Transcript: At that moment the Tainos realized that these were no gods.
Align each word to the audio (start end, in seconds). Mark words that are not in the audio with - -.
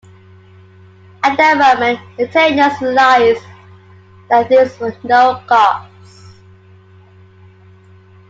At 1.21 1.37
that 1.37 1.59
moment 1.59 1.99
the 2.17 2.25
Tainos 2.27 2.81
realized 2.81 3.45
that 4.31 4.49
these 4.49 4.79
were 4.79 4.95
no 5.03 5.43
gods. 5.45 6.33